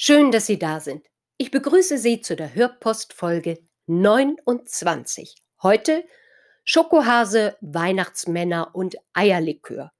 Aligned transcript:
Schön, 0.00 0.30
dass 0.30 0.46
Sie 0.46 0.60
da 0.60 0.78
sind. 0.78 1.04
Ich 1.38 1.50
begrüße 1.50 1.98
Sie 1.98 2.20
zu 2.20 2.36
der 2.36 2.54
Hörpostfolge 2.54 3.58
29. 3.88 5.34
Heute 5.60 6.04
Schokohase, 6.62 7.56
Weihnachtsmänner 7.62 8.76
und 8.76 8.94
Eierlikör. 9.12 9.90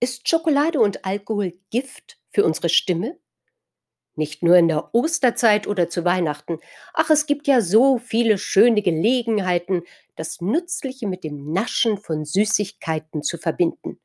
Ist 0.00 0.26
Schokolade 0.26 0.80
und 0.80 1.04
Alkohol 1.04 1.52
Gift 1.68 2.16
für 2.30 2.46
unsere 2.46 2.70
Stimme? 2.70 3.18
Nicht 4.14 4.42
nur 4.42 4.56
in 4.56 4.68
der 4.68 4.94
Osterzeit 4.94 5.66
oder 5.66 5.90
zu 5.90 6.06
Weihnachten. 6.06 6.58
Ach, 6.94 7.10
es 7.10 7.26
gibt 7.26 7.46
ja 7.46 7.60
so 7.60 7.98
viele 7.98 8.38
schöne 8.38 8.80
Gelegenheiten, 8.80 9.82
das 10.16 10.40
Nützliche 10.40 11.06
mit 11.06 11.24
dem 11.24 11.52
Naschen 11.52 11.98
von 11.98 12.24
Süßigkeiten 12.24 13.22
zu 13.22 13.36
verbinden. 13.36 14.00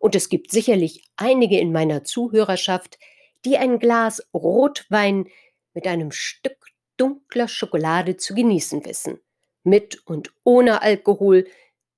Und 0.00 0.14
es 0.14 0.28
gibt 0.28 0.50
sicherlich 0.50 1.08
einige 1.16 1.58
in 1.58 1.72
meiner 1.72 2.04
Zuhörerschaft, 2.04 2.98
die 3.44 3.58
ein 3.58 3.78
Glas 3.78 4.22
Rotwein 4.34 5.26
mit 5.74 5.86
einem 5.86 6.12
Stück 6.12 6.56
dunkler 6.96 7.48
Schokolade 7.48 8.16
zu 8.16 8.34
genießen 8.34 8.84
wissen. 8.84 9.20
Mit 9.64 10.06
und 10.06 10.32
ohne 10.44 10.82
Alkohol. 10.82 11.46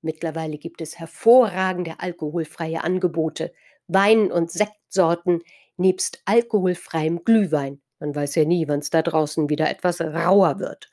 Mittlerweile 0.01 0.57
gibt 0.57 0.81
es 0.81 0.99
hervorragende 0.99 1.99
alkoholfreie 1.99 2.83
Angebote, 2.83 3.53
Wein- 3.87 4.31
und 4.31 4.51
Sektsorten 4.51 5.41
nebst 5.77 6.21
alkoholfreiem 6.25 7.23
Glühwein. 7.23 7.81
Man 7.99 8.15
weiß 8.15 8.35
ja 8.35 8.45
nie, 8.45 8.67
wann 8.67 8.79
es 8.79 8.89
da 8.89 9.01
draußen 9.01 9.49
wieder 9.49 9.69
etwas 9.69 10.01
rauer 10.01 10.59
wird 10.59 10.89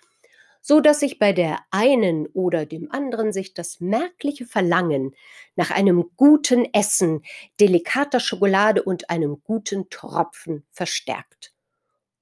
so 0.63 0.81
dass 0.81 1.01
sich 1.01 1.19
bei 1.19 1.33
der 1.33 1.59
einen 1.71 2.27
oder 2.29 2.65
dem 2.65 2.91
anderen 2.91 3.33
sich 3.33 3.53
das 3.53 3.81
merkliche 3.81 4.47
Verlangen 4.47 5.15
nach 5.57 5.71
einem 5.71 6.11
guten 6.17 6.73
Essen, 6.73 7.23
delikater 7.61 8.21
Schokolade 8.21 8.83
und 8.83 9.11
einem 9.11 9.43
guten 9.43 9.91
Tropfen 9.91 10.65
verstärkt. 10.71 11.53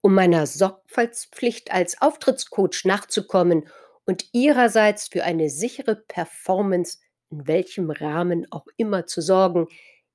Um 0.01 0.15
meiner 0.15 0.47
Sorgfaltspflicht 0.47 1.71
als 1.71 2.01
Auftrittscoach 2.01 2.85
nachzukommen 2.85 3.69
und 4.07 4.31
ihrerseits 4.33 5.09
für 5.09 5.23
eine 5.23 5.51
sichere 5.51 5.95
Performance 5.95 6.99
in 7.31 7.47
welchem 7.47 7.91
Rahmen 7.91 8.51
auch 8.51 8.67
immer 8.77 9.07
zu 9.07 9.21
sorgen, 9.21 9.69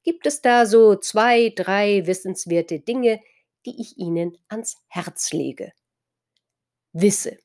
gibt 0.04 0.26
es 0.26 0.42
da 0.42 0.66
so 0.66 0.96
zwei, 0.96 1.54
drei 1.56 2.06
wissenswerte 2.06 2.80
Dinge, 2.80 3.22
die 3.66 3.80
ich 3.80 3.98
Ihnen 3.98 4.38
ans 4.48 4.78
Herz 4.88 5.32
lege. 5.32 5.72
Wisse, 6.92 7.38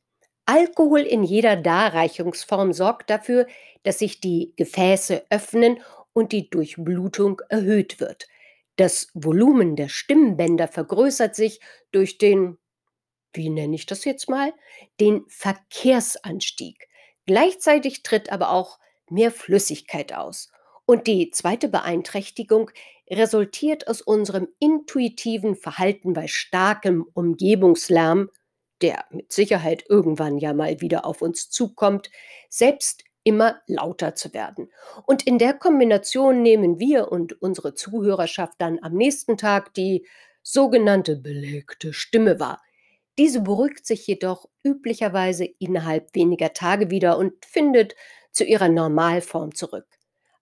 Alkohol 0.50 1.02
in 1.02 1.22
jeder 1.22 1.54
Darreichungsform 1.54 2.72
sorgt 2.72 3.08
dafür, 3.08 3.46
dass 3.84 4.00
sich 4.00 4.20
die 4.20 4.52
Gefäße 4.56 5.24
öffnen 5.30 5.78
und 6.12 6.32
die 6.32 6.50
Durchblutung 6.50 7.40
erhöht 7.50 8.00
wird. 8.00 8.26
Das 8.74 9.12
Volumen 9.14 9.76
der 9.76 9.88
Stimmbänder 9.88 10.66
vergrößert 10.66 11.36
sich 11.36 11.60
durch 11.92 12.18
den, 12.18 12.58
wie 13.32 13.48
nenne 13.48 13.76
ich 13.76 13.86
das 13.86 14.04
jetzt 14.04 14.28
mal, 14.28 14.52
den 14.98 15.22
Verkehrsanstieg. 15.28 16.88
Gleichzeitig 17.26 18.02
tritt 18.02 18.32
aber 18.32 18.50
auch 18.50 18.80
mehr 19.08 19.30
Flüssigkeit 19.30 20.12
aus. 20.12 20.50
Und 20.84 21.06
die 21.06 21.30
zweite 21.30 21.68
Beeinträchtigung 21.68 22.72
resultiert 23.08 23.86
aus 23.86 24.02
unserem 24.02 24.48
intuitiven 24.58 25.54
Verhalten 25.54 26.12
bei 26.12 26.26
starkem 26.26 27.06
Umgebungslärm 27.14 28.30
der 28.82 29.04
mit 29.10 29.32
Sicherheit 29.32 29.84
irgendwann 29.88 30.38
ja 30.38 30.52
mal 30.52 30.80
wieder 30.80 31.04
auf 31.04 31.22
uns 31.22 31.50
zukommt, 31.50 32.10
selbst 32.48 33.04
immer 33.22 33.60
lauter 33.66 34.14
zu 34.14 34.32
werden. 34.32 34.70
Und 35.06 35.26
in 35.26 35.38
der 35.38 35.54
Kombination 35.54 36.42
nehmen 36.42 36.78
wir 36.78 37.12
und 37.12 37.40
unsere 37.42 37.74
Zuhörerschaft 37.74 38.54
dann 38.58 38.78
am 38.82 38.94
nächsten 38.94 39.36
Tag 39.36 39.74
die 39.74 40.06
sogenannte 40.42 41.16
belegte 41.16 41.92
Stimme 41.92 42.40
wahr. 42.40 42.62
Diese 43.18 43.42
beruhigt 43.42 43.86
sich 43.86 44.06
jedoch 44.06 44.48
üblicherweise 44.62 45.44
innerhalb 45.58 46.14
weniger 46.14 46.54
Tage 46.54 46.90
wieder 46.90 47.18
und 47.18 47.44
findet 47.44 47.94
zu 48.32 48.44
ihrer 48.44 48.68
Normalform 48.68 49.54
zurück. 49.54 49.86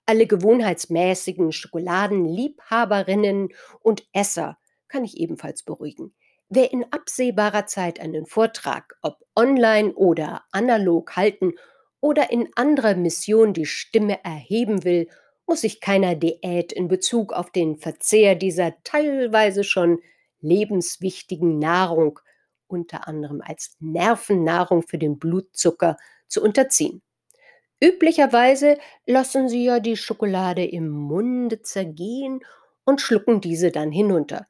Alle 0.07 0.27
gewohnheitsmäßigen 0.27 1.51
Schokoladenliebhaberinnen 1.53 3.49
und 3.81 4.07
Esser 4.13 4.59
kann 4.87 5.05
ich 5.05 5.19
ebenfalls 5.19 5.65
beruhigen. 5.65 6.15
Wer 6.51 6.73
in 6.73 6.85
absehbarer 6.91 7.67
Zeit 7.67 8.01
einen 8.01 8.25
Vortrag, 8.25 8.97
ob 9.03 9.19
online 9.37 9.93
oder 9.95 10.45
analog 10.51 11.15
halten 11.15 11.53
oder 12.01 12.31
in 12.31 12.49
anderer 12.55 12.95
Mission 12.95 13.53
die 13.53 13.67
Stimme 13.67 14.25
erheben 14.25 14.83
will, 14.85 15.09
muss 15.47 15.61
sich 15.61 15.81
keiner 15.81 16.15
Diät 16.15 16.73
in 16.73 16.89
Bezug 16.89 17.35
auf 17.35 17.51
den 17.51 17.77
Verzehr 17.77 18.35
dieser 18.35 18.75
teilweise 18.83 19.63
schon 19.63 20.01
lebenswichtigen 20.41 21.59
Nahrung, 21.59 22.19
unter 22.67 23.09
anderem 23.09 23.43
als 23.45 23.77
Nervennahrung 23.81 24.83
für 24.83 24.99
den 24.99 25.19
Blutzucker, 25.19 25.97
zu 26.29 26.43
unterziehen. 26.43 27.03
Üblicherweise 27.83 28.79
lassen 29.07 29.49
sie 29.49 29.65
ja 29.65 29.81
die 29.81 29.97
Schokolade 29.97 30.65
im 30.65 30.89
Munde 30.89 31.63
zergehen 31.63 32.41
und 32.85 33.01
schlucken 33.01 33.41
diese 33.41 33.71
dann 33.71 33.93
hinunter. 33.93 34.47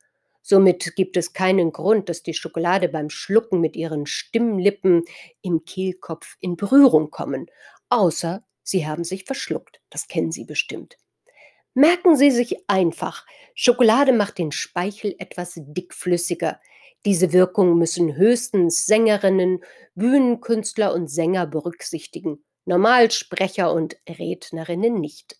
Somit 0.50 0.96
gibt 0.96 1.18
es 1.18 1.34
keinen 1.34 1.72
Grund, 1.72 2.08
dass 2.08 2.22
die 2.22 2.32
Schokolade 2.32 2.88
beim 2.88 3.10
Schlucken 3.10 3.60
mit 3.60 3.76
ihren 3.76 4.06
Stimmlippen 4.06 5.04
im 5.42 5.66
Kehlkopf 5.66 6.38
in 6.40 6.56
Berührung 6.56 7.10
kommen, 7.10 7.50
außer 7.90 8.42
sie 8.62 8.86
haben 8.86 9.04
sich 9.04 9.24
verschluckt. 9.24 9.82
Das 9.90 10.08
kennen 10.08 10.32
Sie 10.32 10.44
bestimmt. 10.44 10.96
Merken 11.74 12.16
Sie 12.16 12.30
sich 12.30 12.64
einfach, 12.66 13.26
Schokolade 13.54 14.14
macht 14.14 14.38
den 14.38 14.50
Speichel 14.50 15.14
etwas 15.18 15.52
dickflüssiger. 15.58 16.58
Diese 17.04 17.34
Wirkung 17.34 17.76
müssen 17.76 18.16
höchstens 18.16 18.86
Sängerinnen, 18.86 19.62
Bühnenkünstler 19.96 20.94
und 20.94 21.08
Sänger 21.08 21.46
berücksichtigen, 21.46 22.42
Normalsprecher 22.64 23.70
und 23.70 23.98
Rednerinnen 24.08 24.94
nicht. 24.94 25.36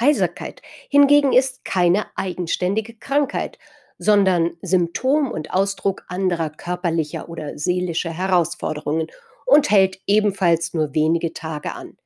Heiserkeit 0.00 0.60
hingegen 0.88 1.32
ist 1.32 1.64
keine 1.64 2.06
eigenständige 2.16 2.96
Krankheit, 2.98 3.56
sondern 4.00 4.56
Symptom 4.62 5.30
und 5.30 5.52
Ausdruck 5.52 6.04
anderer 6.08 6.48
körperlicher 6.48 7.28
oder 7.28 7.58
seelischer 7.58 8.10
Herausforderungen 8.10 9.08
und 9.44 9.70
hält 9.70 10.00
ebenfalls 10.06 10.72
nur 10.72 10.94
wenige 10.94 11.34
Tage 11.34 11.74
an. 11.74 11.98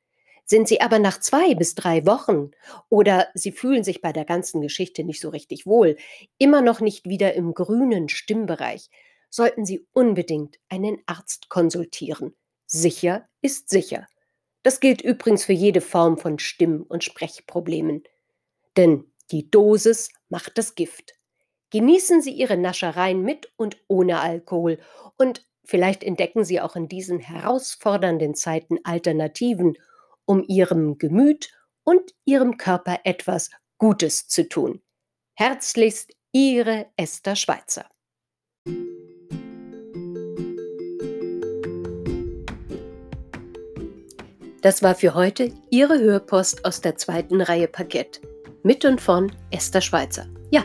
Sind 0.44 0.66
Sie 0.66 0.80
aber 0.80 0.98
nach 0.98 1.20
zwei 1.20 1.54
bis 1.54 1.76
drei 1.76 2.04
Wochen 2.04 2.50
oder 2.88 3.28
Sie 3.34 3.52
fühlen 3.52 3.84
sich 3.84 4.02
bei 4.02 4.12
der 4.12 4.24
ganzen 4.24 4.60
Geschichte 4.60 5.04
nicht 5.04 5.20
so 5.20 5.28
richtig 5.28 5.66
wohl, 5.66 5.96
immer 6.36 6.62
noch 6.62 6.80
nicht 6.80 7.08
wieder 7.08 7.34
im 7.34 7.54
grünen 7.54 8.08
Stimmbereich, 8.08 8.90
sollten 9.30 9.64
Sie 9.64 9.86
unbedingt 9.92 10.58
einen 10.68 10.98
Arzt 11.06 11.48
konsultieren. 11.48 12.34
Sicher 12.66 13.28
ist 13.40 13.70
sicher. 13.70 14.08
Das 14.64 14.80
gilt 14.80 15.00
übrigens 15.00 15.44
für 15.44 15.52
jede 15.52 15.80
Form 15.80 16.18
von 16.18 16.40
Stimm- 16.40 16.84
und 16.88 17.04
Sprechproblemen. 17.04 18.02
Denn 18.76 19.04
die 19.30 19.48
Dosis 19.48 20.08
macht 20.28 20.58
das 20.58 20.74
Gift. 20.74 21.14
Genießen 21.70 22.22
Sie 22.22 22.30
Ihre 22.30 22.56
Naschereien 22.56 23.22
mit 23.22 23.52
und 23.56 23.76
ohne 23.88 24.20
Alkohol 24.20 24.78
und 25.16 25.46
vielleicht 25.64 26.04
entdecken 26.04 26.44
Sie 26.44 26.60
auch 26.60 26.76
in 26.76 26.88
diesen 26.88 27.18
herausfordernden 27.18 28.34
Zeiten 28.34 28.78
Alternativen, 28.84 29.76
um 30.24 30.44
Ihrem 30.46 30.98
Gemüt 30.98 31.50
und 31.82 32.14
Ihrem 32.24 32.56
Körper 32.56 33.00
etwas 33.04 33.50
Gutes 33.78 34.28
zu 34.28 34.48
tun. 34.48 34.82
Herzlichst 35.34 36.12
Ihre 36.32 36.86
Esther 36.96 37.36
Schweizer. 37.36 37.86
Das 44.62 44.82
war 44.82 44.94
für 44.94 45.14
heute 45.14 45.52
Ihre 45.70 45.98
Hörpost 46.00 46.64
aus 46.64 46.80
der 46.80 46.96
zweiten 46.96 47.42
Reihe 47.42 47.68
Parkett. 47.68 48.22
Mit 48.62 48.86
und 48.86 48.98
von 48.98 49.30
Esther 49.50 49.82
Schweizer. 49.82 50.26
Ja, 50.50 50.64